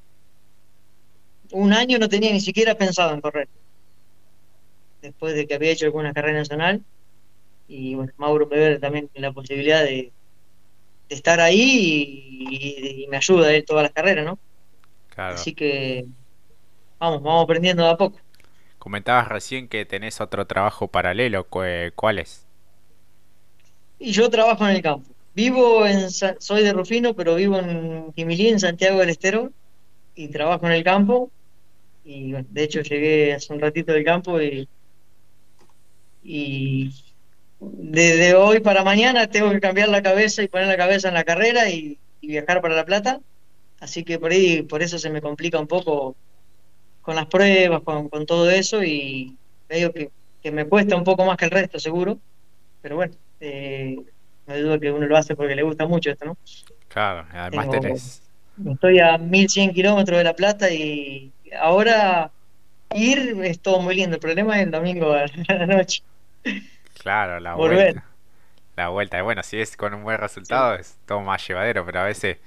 un 1.52 1.72
año 1.72 1.98
no 1.98 2.08
tenía 2.08 2.32
ni 2.32 2.40
siquiera 2.40 2.76
pensado 2.76 3.14
en 3.14 3.20
correr. 3.20 3.48
Después 5.02 5.34
de 5.34 5.46
que 5.46 5.54
había 5.54 5.72
hecho 5.72 5.86
alguna 5.86 6.12
carrera 6.12 6.38
nacional. 6.38 6.82
Y 7.68 7.94
bueno, 7.94 8.12
Mauro 8.16 8.46
me 8.46 8.56
ve 8.56 8.78
también 8.78 9.10
la 9.14 9.32
posibilidad 9.32 9.82
de, 9.82 10.12
estar 11.08 11.40
ahí 11.40 12.38
y, 12.50 13.06
me 13.08 13.16
ayuda 13.16 13.52
él 13.52 13.64
todas 13.64 13.84
las 13.84 13.92
carreras, 13.92 14.24
¿no? 14.24 14.38
Así 15.16 15.54
que 15.54 16.04
vamos, 16.98 17.22
vamos 17.22 17.44
aprendiendo 17.44 17.82
de 17.84 17.90
a 17.90 17.96
poco. 17.96 18.18
Comentabas 18.78 19.28
recién 19.28 19.68
que 19.68 19.84
tenés 19.84 20.20
otro 20.20 20.46
trabajo 20.46 20.88
paralelo. 20.88 21.46
¿Cuál 21.48 22.18
es? 22.18 22.46
Y 23.98 24.12
yo 24.12 24.28
trabajo 24.28 24.68
en 24.68 24.76
el 24.76 24.82
campo. 24.82 25.08
Vivo 25.34 25.86
en, 25.86 26.10
soy 26.10 26.62
de 26.62 26.72
Rufino, 26.72 27.14
pero 27.14 27.34
vivo 27.34 27.58
en 27.58 28.12
Quimilí, 28.14 28.48
en 28.48 28.60
Santiago 28.60 29.00
del 29.00 29.10
Estero, 29.10 29.50
y 30.14 30.28
trabajo 30.28 30.66
en 30.66 30.72
el 30.72 30.84
campo 30.84 31.30
y 32.06 32.32
de 32.32 32.62
hecho 32.62 32.82
llegué 32.82 33.34
hace 33.34 33.52
un 33.52 33.60
ratito 33.60 33.92
del 33.92 34.04
campo 34.04 34.40
y, 34.40 34.68
y 36.22 36.92
desde 37.60 38.34
hoy 38.34 38.60
para 38.60 38.84
mañana 38.84 39.26
tengo 39.26 39.50
que 39.50 39.60
cambiar 39.60 39.88
la 39.88 40.02
cabeza 40.02 40.42
y 40.42 40.48
poner 40.48 40.68
la 40.68 40.76
cabeza 40.76 41.08
en 41.08 41.14
la 41.14 41.24
carrera 41.24 41.68
y, 41.68 41.98
viajar 42.22 42.60
para 42.60 42.74
La 42.74 42.84
Plata. 42.84 43.20
Así 43.78 44.02
que 44.02 44.18
por 44.18 44.32
ahí, 44.32 44.62
por 44.62 44.82
eso 44.82 44.98
se 44.98 45.10
me 45.10 45.20
complica 45.20 45.60
un 45.60 45.68
poco 45.68 46.16
con 47.02 47.14
las 47.14 47.26
pruebas, 47.26 47.82
con, 47.82 48.26
todo 48.26 48.50
eso 48.50 48.82
y 48.82 49.36
veo 49.68 49.92
que, 49.92 50.10
me 50.50 50.64
cuesta 50.64 50.96
un 50.96 51.04
poco 51.04 51.24
más 51.24 51.36
que 51.36 51.44
el 51.44 51.52
resto, 51.52 51.78
seguro. 51.78 52.18
Pero 52.82 52.96
bueno, 52.96 53.14
eh, 53.38 53.96
no 54.48 54.58
dudo 54.58 54.80
que 54.80 54.90
uno 54.90 55.06
lo 55.06 55.16
hace 55.16 55.36
porque 55.36 55.54
le 55.54 55.62
gusta 55.62 55.86
mucho 55.86 56.10
esto, 56.10 56.24
¿no? 56.24 56.36
Claro, 56.88 57.26
además 57.32 57.70
tenés... 57.70 58.22
Estoy 58.68 58.98
a 58.98 59.18
1100 59.18 59.72
kilómetros 59.72 60.18
de 60.18 60.24
La 60.24 60.34
Plata 60.34 60.68
y 60.72 61.30
ahora 61.58 62.32
ir 62.94 63.36
es 63.44 63.60
todo 63.60 63.80
muy 63.80 63.94
lindo. 63.96 64.16
El 64.16 64.20
problema 64.20 64.58
es 64.58 64.64
el 64.64 64.70
domingo 64.72 65.12
a 65.12 65.26
la 65.48 65.66
noche. 65.68 66.02
Claro, 66.94 67.40
la 67.40 67.54
vuelta. 67.54 68.04
La 68.76 68.88
vuelta. 68.88 69.22
Bueno, 69.22 69.42
si 69.42 69.60
es 69.60 69.76
con 69.76 69.94
un 69.94 70.04
buen 70.04 70.18
resultado 70.18 70.74
es 70.74 70.98
todo 71.06 71.20
más 71.22 71.46
llevadero, 71.46 71.84
pero 71.86 72.00
a 72.00 72.04
veces 72.04 72.38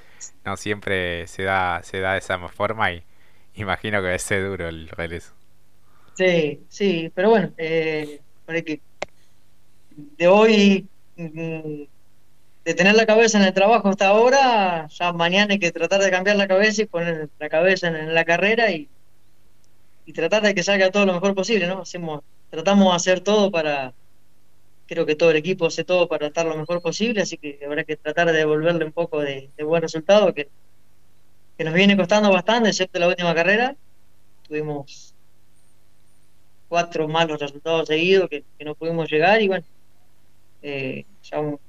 no 0.46 0.58
siempre 0.58 1.28
se 1.28 1.44
da, 1.44 1.82
se 1.84 2.00
da 2.00 2.14
de 2.14 2.20
esa 2.20 2.40
forma 2.50 2.92
y 2.92 3.04
imagino 3.56 4.00
que 4.00 4.08
debe 4.08 4.20
ser 4.20 4.46
duro 4.46 4.68
el 4.68 4.90
regreso. 4.90 5.34
Sí, 6.14 6.66
sí, 6.70 7.12
pero 7.16 7.30
bueno, 7.30 7.54
eh, 7.58 8.22
que 8.66 8.82
de 10.18 10.28
hoy 10.28 10.88
mm, 11.16 11.84
de 12.70 12.76
tener 12.76 12.94
la 12.94 13.08
cabeza 13.08 13.40
en 13.40 13.46
el 13.46 13.54
trabajo 13.54 13.90
hasta 13.90 14.10
ahora, 14.10 14.88
ya 14.90 15.12
mañana 15.12 15.54
hay 15.54 15.60
que 15.60 15.72
tratar 15.72 16.02
de 16.02 16.12
cambiar 16.12 16.36
la 16.36 16.48
cabeza 16.48 16.84
y 16.84 16.86
poner 16.86 17.28
la 17.40 17.50
cabeza 17.50 17.88
en, 17.88 18.14
la 18.14 18.24
carrera 18.24 18.70
y, 18.70 18.88
y, 20.06 20.14
tratar 20.14 20.44
de 20.44 20.54
que 20.54 20.62
salga 20.62 20.92
todo 20.92 21.08
lo 21.08 21.14
mejor 21.14 21.34
posible, 21.34 21.66
¿no? 21.66 21.82
Hacemos, 21.82 22.22
tratamos 22.52 22.92
de 22.92 22.96
hacer 22.96 23.22
todo 23.22 23.50
para, 23.50 23.96
creo 24.86 25.04
que 25.08 25.16
todo 25.16 25.32
el 25.32 25.38
equipo 25.38 25.66
hace 25.66 25.84
todo 25.84 26.08
para 26.08 26.28
estar 26.28 26.46
lo 26.46 26.56
mejor 26.56 26.80
posible, 26.80 27.24
así 27.24 27.40
que 27.40 27.60
habrá 27.66 27.84
que 27.84 27.98
tratar 27.98 28.28
de 28.28 28.34
devolverle 28.34 28.86
un 28.86 28.92
poco 28.92 29.20
de, 29.20 29.50
buen 29.64 29.82
resultado, 29.82 30.32
que, 30.36 30.48
que 31.58 31.64
nos 31.64 31.74
viene 31.74 31.98
costando 31.98 32.32
bastante, 32.32 32.70
excepto 32.70 33.00
la 33.00 33.08
última 33.08 33.34
carrera. 33.34 33.76
Tuvimos 34.48 35.16
cuatro 36.68 37.08
malos 37.08 37.40
resultados 37.40 37.88
seguidos 37.88 38.30
que, 38.30 38.44
no 38.64 38.76
pudimos 38.76 39.10
llegar 39.10 39.42
y 39.42 39.48
bueno, 39.48 39.66
eh, 40.62 41.06
ya 41.24 41.40
un, 41.40 41.60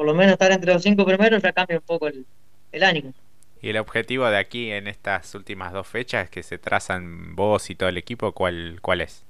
por 0.00 0.06
lo 0.06 0.14
menos 0.14 0.32
estar 0.32 0.50
entre 0.50 0.72
los 0.72 0.82
cinco 0.82 1.04
primeros 1.04 1.42
ya 1.42 1.52
cambia 1.52 1.76
un 1.76 1.82
poco 1.82 2.08
el, 2.08 2.82
ánimo. 2.82 3.12
¿Y 3.60 3.68
el 3.68 3.76
objetivo 3.76 4.24
de 4.30 4.38
aquí 4.38 4.70
en 4.70 4.88
estas 4.88 5.34
últimas 5.34 5.74
dos 5.74 5.86
fechas 5.86 6.30
que 6.30 6.42
se 6.42 6.56
trazan 6.56 7.36
vos 7.36 7.68
y 7.68 7.74
todo 7.74 7.90
el 7.90 7.98
equipo, 7.98 8.32
cuál, 8.32 8.78
cuál 8.80 9.02
es? 9.02 9.26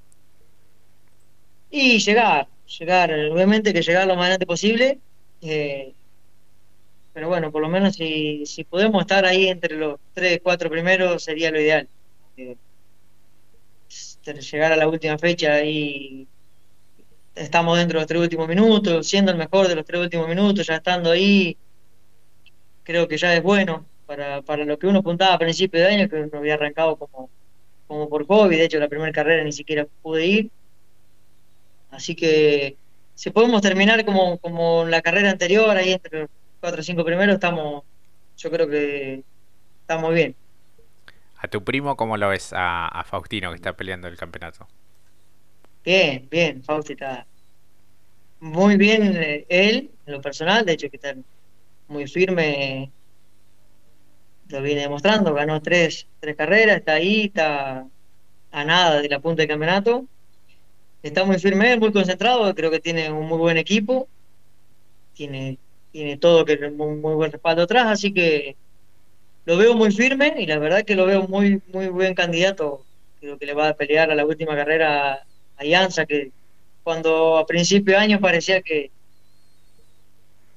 Y 1.72 1.98
llegar, 1.98 2.46
llegar, 2.78 3.12
obviamente 3.12 3.72
que 3.74 3.82
llegar 3.82 4.06
lo 4.06 4.14
más 4.14 4.26
adelante 4.26 4.46
posible, 4.46 5.00
eh, 5.42 5.92
pero 7.14 7.26
bueno, 7.26 7.50
por 7.50 7.62
lo 7.62 7.68
menos 7.68 7.96
si, 7.96 8.46
si 8.46 8.62
podemos 8.62 9.00
estar 9.00 9.24
ahí 9.24 9.48
entre 9.48 9.74
los 9.74 9.98
tres, 10.14 10.38
cuatro 10.40 10.70
primeros 10.70 11.24
sería 11.24 11.50
lo 11.50 11.60
ideal. 11.60 11.88
Eh, 12.36 12.56
llegar 14.52 14.70
a 14.70 14.76
la 14.76 14.86
última 14.86 15.18
fecha 15.18 15.64
y 15.64 16.28
estamos 17.40 17.78
dentro 17.78 17.98
de 17.98 18.02
los 18.02 18.06
tres 18.06 18.20
últimos 18.20 18.48
minutos, 18.48 19.06
siendo 19.08 19.32
el 19.32 19.38
mejor 19.38 19.66
de 19.66 19.74
los 19.74 19.84
tres 19.84 20.00
últimos 20.00 20.28
minutos, 20.28 20.66
ya 20.66 20.76
estando 20.76 21.10
ahí, 21.10 21.56
creo 22.82 23.08
que 23.08 23.16
ya 23.16 23.34
es 23.34 23.42
bueno 23.42 23.86
para, 24.06 24.42
para 24.42 24.64
lo 24.64 24.78
que 24.78 24.86
uno 24.86 24.98
apuntaba 24.98 25.34
a 25.34 25.38
principio 25.38 25.80
de 25.80 25.86
año, 25.86 26.08
que 26.08 26.16
uno 26.16 26.38
había 26.38 26.54
arrancado 26.54 26.96
como, 26.96 27.30
como 27.86 28.08
por 28.08 28.26
COVID, 28.26 28.56
de 28.56 28.64
hecho 28.64 28.78
la 28.78 28.88
primera 28.88 29.12
carrera 29.12 29.42
ni 29.42 29.52
siquiera 29.52 29.86
pude 30.02 30.26
ir. 30.26 30.50
Así 31.90 32.14
que 32.14 32.76
si 33.14 33.30
podemos 33.30 33.62
terminar 33.62 34.04
como, 34.04 34.38
como 34.38 34.84
la 34.84 35.00
carrera 35.00 35.30
anterior, 35.30 35.76
ahí 35.76 35.92
entre 35.92 36.20
los 36.20 36.30
cuatro 36.60 36.80
o 36.80 36.84
cinco 36.84 37.04
primeros, 37.04 37.34
estamos, 37.34 37.84
yo 38.36 38.50
creo 38.50 38.68
que 38.68 39.24
estamos 39.80 40.14
bien. 40.14 40.36
¿A 41.38 41.48
tu 41.48 41.64
primo 41.64 41.96
cómo 41.96 42.18
lo 42.18 42.28
ves 42.28 42.52
a, 42.52 42.86
a 42.86 43.02
Faustino 43.04 43.48
que 43.50 43.56
está 43.56 43.74
peleando 43.74 44.08
el 44.08 44.16
campeonato? 44.18 44.68
Bien, 45.82 46.28
bien, 46.30 46.62
Fausti 46.62 46.92
está 46.92 47.26
muy 48.40 48.76
bien 48.76 49.16
eh, 49.16 49.46
él, 49.48 49.90
en 50.06 50.12
lo 50.12 50.20
personal, 50.20 50.64
de 50.64 50.72
hecho 50.72 50.90
que 50.90 50.96
está 50.96 51.14
muy 51.88 52.06
firme, 52.06 52.90
lo 54.48 54.62
viene 54.62 54.82
demostrando, 54.82 55.34
ganó 55.34 55.60
tres, 55.60 56.06
tres 56.18 56.36
carreras, 56.36 56.78
está 56.78 56.94
ahí, 56.94 57.26
está 57.26 57.86
a 58.52 58.64
nada 58.64 59.00
de 59.00 59.08
la 59.08 59.20
punta 59.20 59.42
del 59.42 59.48
campeonato, 59.48 60.06
está 61.02 61.24
muy 61.24 61.38
firme, 61.38 61.76
muy 61.76 61.92
concentrado, 61.92 62.54
creo 62.54 62.70
que 62.70 62.80
tiene 62.80 63.10
un 63.12 63.26
muy 63.26 63.38
buen 63.38 63.56
equipo, 63.56 64.08
tiene, 65.14 65.58
tiene 65.92 66.16
todo 66.16 66.44
que 66.44 66.54
un 66.54 66.76
muy 67.00 67.14
buen 67.14 67.30
respaldo 67.30 67.62
atrás, 67.62 67.86
así 67.86 68.12
que 68.12 68.56
lo 69.44 69.56
veo 69.56 69.74
muy 69.74 69.92
firme 69.92 70.34
y 70.38 70.46
la 70.46 70.58
verdad 70.58 70.84
que 70.84 70.96
lo 70.96 71.06
veo 71.06 71.28
muy, 71.28 71.62
muy 71.72 71.88
buen 71.88 72.14
candidato, 72.14 72.84
creo 73.20 73.38
que 73.38 73.46
le 73.46 73.54
va 73.54 73.68
a 73.68 73.74
pelear 73.74 74.10
a 74.10 74.14
la 74.14 74.24
última 74.24 74.56
carrera 74.56 75.24
Alianza, 75.56 76.06
que 76.06 76.32
cuando 76.82 77.38
a 77.38 77.46
principio 77.46 77.94
de 77.94 78.00
año 78.00 78.20
parecía 78.20 78.62
que, 78.62 78.90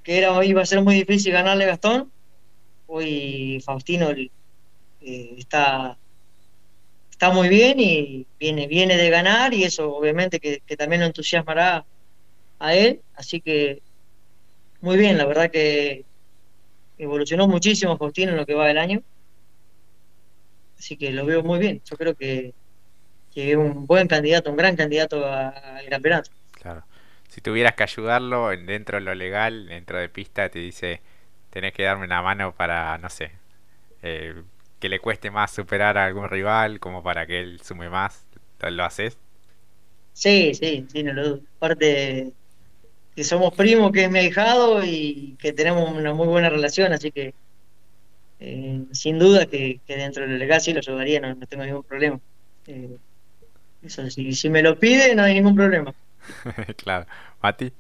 que 0.04 0.18
era, 0.18 0.44
iba 0.46 0.62
a 0.62 0.66
ser 0.66 0.82
muy 0.82 0.96
difícil 0.96 1.34
ganarle 1.34 1.66
Gastón. 1.66 2.12
Hoy 2.88 3.62
Faustino 3.66 4.12
eh, 4.12 4.30
está, 5.38 5.98
está 7.12 7.32
muy 7.32 7.50
bien 7.50 7.80
y 7.80 8.28
viene, 8.40 8.68
viene 8.68 8.98
de 8.98 9.10
ganar 9.10 9.54
y 9.54 9.64
eso 9.64 9.96
obviamente 9.96 10.40
que, 10.40 10.62
también 10.78 11.02
lo 11.02 11.08
entusiasmará 11.08 11.86
a 12.60 12.76
él. 12.76 13.02
Así 13.16 13.42
que 13.42 13.82
muy 14.82 14.98
bien, 14.98 15.18
la 15.18 15.26
verdad 15.26 15.50
que 15.50 16.06
evolucionó 16.98 17.48
muchísimo 17.48 17.98
Faustino 17.98 18.32
en 18.32 18.38
lo 18.38 18.46
que 18.46 18.54
va 18.54 18.68
del 18.68 18.78
año. 18.78 19.04
Así 20.78 20.98
que 20.98 21.12
lo 21.12 21.26
veo 21.26 21.44
muy 21.44 21.60
bien. 21.60 21.82
Yo 21.86 21.96
creo 21.96 22.14
que, 22.16 22.54
que 23.34 23.52
es 23.52 23.58
un 23.58 23.86
buen 23.88 24.08
candidato, 24.08 24.50
un 24.50 24.58
gran 24.58 24.76
candidato 24.76 25.26
al 25.26 25.90
campeonato. 25.90 26.30
Claro 26.52 26.84
si 27.34 27.42
tuvieras 27.42 27.74
que 27.74 27.82
ayudarlo 27.82 28.50
dentro 28.50 29.00
de 29.00 29.04
lo 29.04 29.16
legal, 29.16 29.66
dentro 29.68 29.98
de 29.98 30.08
pista, 30.08 30.50
te 30.50 30.60
dice, 30.60 31.02
tenés 31.50 31.74
que 31.74 31.82
darme 31.82 32.06
una 32.06 32.22
mano 32.22 32.54
para, 32.54 32.96
no 33.00 33.10
sé, 33.10 33.32
eh, 34.04 34.36
que 34.80 34.88
le 34.88 35.00
cueste 35.00 35.32
más 35.32 35.50
superar 35.50 35.98
a 35.98 36.06
algún 36.06 36.30
rival, 36.30 36.80
como 36.80 37.02
para 37.02 37.26
que 37.26 37.40
él 37.40 37.60
sume 37.64 37.90
más, 37.90 38.28
¿lo 38.62 38.84
haces? 38.84 39.18
Sí, 40.14 40.54
sí, 40.54 40.86
sí, 40.92 41.02
no 41.02 41.14
lo 41.14 41.28
dudo. 41.28 41.42
Aparte 41.58 42.34
que 43.16 43.24
somos 43.24 43.52
primos, 43.56 43.92
que 43.92 44.04
es 44.04 44.12
mi 44.12 44.20
ahijado 44.20 44.86
y 44.86 45.36
que 45.40 45.54
tenemos 45.54 45.92
una 45.92 46.14
muy 46.14 46.28
buena 46.28 46.52
relación, 46.52 46.94
así 46.94 47.12
que 47.12 47.34
eh, 48.40 48.84
sin 48.92 49.18
duda 49.18 49.48
que, 49.48 49.80
dentro 49.88 50.22
de 50.22 50.30
lo 50.30 50.38
legal 50.38 50.62
sí 50.62 50.72
lo 50.72 50.82
ayudaría, 50.82 51.20
no, 51.20 51.36
tengo 51.48 51.66
ningún 51.66 51.84
problema. 51.84 52.20
Eh, 52.68 52.96
eso, 53.84 54.10
si, 54.10 54.34
si 54.34 54.50
me 54.50 54.62
lo 54.62 54.80
pide, 54.80 55.16
no 55.16 55.24
hay 55.24 55.36
ningún 55.36 55.56
problema. 55.56 55.94
claro. 56.78 57.06
Mati. 57.42 57.72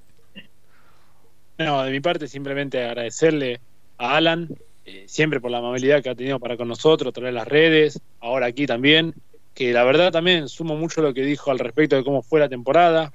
No, 1.57 1.83
de 1.83 1.91
mi 1.91 1.99
parte 1.99 2.27
simplemente 2.27 2.83
agradecerle 2.83 3.59
a 3.97 4.17
Alan, 4.17 4.49
eh, 4.85 5.05
siempre 5.07 5.39
por 5.39 5.51
la 5.51 5.59
amabilidad 5.59 6.01
que 6.01 6.09
ha 6.09 6.15
tenido 6.15 6.39
para 6.39 6.57
con 6.57 6.67
nosotros, 6.67 7.13
traer 7.13 7.33
las 7.33 7.47
redes, 7.47 8.01
ahora 8.19 8.47
aquí 8.47 8.65
también, 8.65 9.13
que 9.53 9.71
la 9.71 9.83
verdad 9.83 10.11
también 10.11 10.49
sumo 10.49 10.75
mucho 10.75 11.01
lo 11.01 11.13
que 11.13 11.21
dijo 11.21 11.51
al 11.51 11.59
respecto 11.59 11.95
de 11.95 12.03
cómo 12.03 12.23
fue 12.23 12.39
la 12.39 12.49
temporada. 12.49 13.13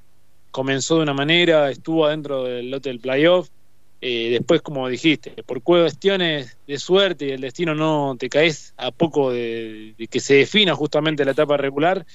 Comenzó 0.51 0.97
de 0.97 1.03
una 1.03 1.13
manera, 1.13 1.69
estuvo 1.69 2.05
adentro 2.05 2.45
del 2.45 2.71
lote 2.71 2.89
del 2.89 2.99
playoff, 2.99 3.49
eh, 4.01 4.29
después, 4.31 4.61
como 4.61 4.87
dijiste, 4.87 5.31
por 5.45 5.61
cuestiones 5.61 6.57
de 6.65 6.79
suerte 6.79 7.25
y 7.25 7.31
el 7.31 7.41
destino 7.41 7.75
no 7.75 8.15
te 8.17 8.29
caes 8.29 8.73
a 8.77 8.91
poco 8.91 9.31
de, 9.31 9.93
de, 9.97 10.07
que 10.07 10.21
se 10.21 10.35
defina 10.35 10.73
justamente 10.73 11.25
la 11.25 11.31
etapa 11.31 11.57
regular 11.57 12.05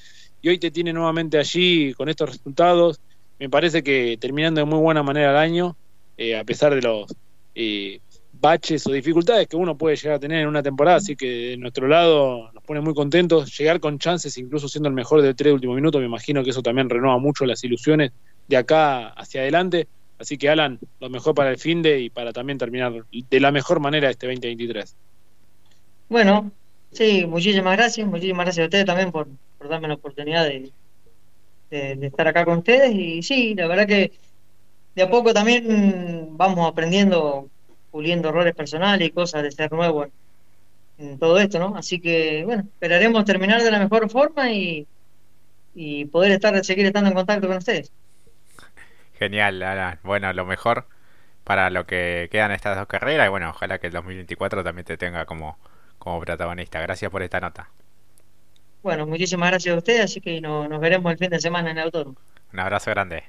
y 0.45 0.49
hoy 0.49 0.59
te 0.59 0.69
tiene 0.69 0.93
nuevamente 0.93 1.39
allí 1.39 1.91
con 1.95 2.07
estos 2.07 2.29
resultados. 2.29 3.01
Me 3.39 3.49
parece 3.49 3.81
que 3.81 4.15
terminando 4.21 4.61
de 4.61 4.65
muy 4.65 4.77
buena 4.77 5.01
manera 5.01 5.31
el 5.31 5.37
año, 5.37 5.75
eh, 6.17 6.37
a 6.37 6.43
pesar 6.43 6.75
de 6.75 6.83
los 6.83 7.11
eh, 7.55 7.99
baches 8.31 8.85
o 8.85 8.91
dificultades 8.91 9.47
que 9.47 9.55
uno 9.55 9.75
puede 9.75 9.95
llegar 9.95 10.17
a 10.17 10.19
tener 10.19 10.41
en 10.41 10.47
una 10.47 10.61
temporada, 10.61 10.97
así 10.97 11.15
que 11.15 11.25
de 11.25 11.57
nuestro 11.57 11.87
lado 11.87 12.51
nos 12.53 12.63
pone 12.63 12.79
muy 12.79 12.93
contentos, 12.93 13.57
llegar 13.57 13.79
con 13.79 13.97
chances, 13.97 14.37
incluso 14.37 14.69
siendo 14.69 14.87
el 14.87 14.93
mejor 14.93 15.23
de 15.23 15.33
tres 15.33 15.51
últimos 15.51 15.77
minutos, 15.77 15.99
me 15.99 16.05
imagino 16.05 16.43
que 16.43 16.51
eso 16.51 16.61
también 16.61 16.91
renueva 16.91 17.17
mucho 17.17 17.47
las 17.47 17.63
ilusiones 17.63 18.11
de 18.47 18.57
acá 18.57 19.07
hacia 19.13 19.41
adelante, 19.41 19.87
así 20.19 20.37
que 20.37 20.49
Alan, 20.49 20.77
lo 20.99 21.09
mejor 21.09 21.33
para 21.33 21.49
el 21.49 21.57
fin 21.57 21.81
de 21.81 22.01
y 22.01 22.11
para 22.11 22.31
también 22.33 22.59
terminar 22.59 22.93
de 23.11 23.39
la 23.39 23.51
mejor 23.51 23.79
manera 23.79 24.11
este 24.11 24.27
2023. 24.27 24.95
Bueno, 26.07 26.51
sí, 26.91 27.25
muchísimas 27.25 27.75
gracias, 27.77 28.07
muchísimas 28.07 28.45
gracias 28.45 28.63
a 28.63 28.67
ustedes 28.67 28.85
también 28.85 29.11
por 29.11 29.27
darme 29.69 29.87
la 29.87 29.95
oportunidad 29.95 30.45
de, 30.45 30.71
de, 31.69 32.07
estar 32.07 32.27
acá 32.27 32.45
con 32.45 32.59
ustedes 32.59 32.93
y 32.93 33.21
sí, 33.23 33.55
la 33.55 33.67
verdad 33.67 33.87
que 33.87 34.11
de 34.95 35.03
a 35.03 35.09
poco 35.09 35.33
también 35.33 36.37
vamos 36.37 36.69
aprendiendo, 36.69 37.49
puliendo 37.91 38.29
errores 38.29 38.55
personales 38.55 39.07
y 39.07 39.11
cosas 39.11 39.43
de 39.43 39.51
ser 39.51 39.71
nuevo 39.71 40.07
en, 40.97 41.19
todo 41.19 41.37
esto, 41.39 41.59
¿no? 41.59 41.75
Así 41.75 41.99
que, 41.99 42.43
bueno, 42.45 42.63
esperaremos 42.63 43.25
terminar 43.25 43.61
de 43.61 43.69
la 43.69 43.79
mejor 43.79 44.09
forma 44.09 44.49
y, 44.49 44.87
y 45.73 46.05
poder 46.05 46.31
estar, 46.31 46.63
seguir 46.63 46.85
estando 46.85 47.09
en 47.09 47.15
contacto 47.15 47.47
con 47.47 47.57
ustedes. 47.57 47.91
Genial, 49.19 49.61
Alan. 49.61 49.99
Bueno, 50.03 50.31
lo 50.31 50.45
mejor 50.45 50.87
para 51.43 51.69
lo 51.69 51.85
que 51.85 52.29
quedan 52.31 52.51
estas 52.51 52.77
dos 52.77 52.87
carreras 52.87 53.27
y 53.27 53.29
bueno, 53.29 53.49
ojalá 53.49 53.77
que 53.79 53.87
el 53.87 53.93
2024 53.93 54.63
también 54.63 54.85
te 54.85 54.97
tenga 54.97 55.25
como, 55.25 55.57
como 55.99 56.19
protagonista. 56.21 56.79
Gracias 56.81 57.11
por 57.11 57.23
esta 57.23 57.39
nota. 57.39 57.69
Bueno, 58.85 59.07
muchísimas 59.07 59.49
gracias 59.49 59.73
a 59.73 59.79
ustedes, 59.79 60.01
así 60.01 60.21
que 60.21 60.39
nos 60.39 60.79
veremos 60.79 61.11
el 61.11 61.17
fin 61.17 61.31
de 61.31 61.39
semana 61.39 61.71
en 61.71 61.79
el 61.79 61.85
autódromo. 61.85 62.17
Un 62.53 62.59
abrazo 62.59 62.91
grande. 62.91 63.23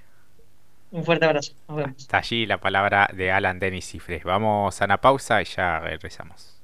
Un 0.90 1.02
fuerte 1.02 1.24
abrazo. 1.24 1.54
Nos 1.66 1.78
vemos. 1.78 1.96
Está 1.96 2.18
allí 2.18 2.44
la 2.44 2.58
palabra 2.58 3.08
de 3.14 3.32
Alan 3.32 3.58
Denis 3.58 3.86
Cifres. 3.86 4.22
Vamos 4.22 4.82
a 4.82 4.84
una 4.84 5.00
pausa 5.00 5.40
y 5.40 5.46
ya 5.46 5.80
regresamos. 5.80 6.55